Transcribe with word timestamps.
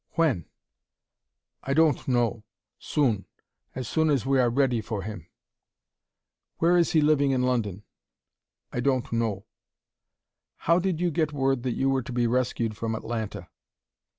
"When?" 0.13 0.47
"I 1.61 1.75
don't 1.75 2.07
know. 2.07 2.43
Soon. 2.79 3.25
As 3.75 3.87
soon 3.87 4.09
as 4.09 4.25
we 4.25 4.39
are 4.39 4.49
ready 4.49 4.81
for 4.81 5.03
him." 5.03 5.27
"Where 6.57 6.75
is 6.75 6.93
he 6.93 7.01
living 7.01 7.29
in 7.29 7.43
London?" 7.43 7.83
"I 8.73 8.79
don't 8.79 9.11
know." 9.13 9.45
"How 10.65 10.79
did 10.79 10.99
you 10.99 11.11
get 11.11 11.33
word 11.33 11.61
that 11.61 11.73
you 11.75 11.87
were 11.91 12.01
to 12.01 12.11
be 12.11 12.25
rescued 12.25 12.75
from 12.75 12.95
Atlanta?" 12.95 13.47